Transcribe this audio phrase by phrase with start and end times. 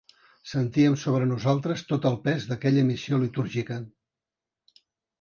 [0.51, 3.81] Sentíem sobre nosaltres tot el pes d'aquella missió litúrgica.